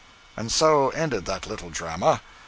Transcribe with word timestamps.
And 0.35 0.51
so 0.51 0.89
ended 0.89 1.25
that 1.25 1.45
little 1.45 1.69
drama. 1.69 2.21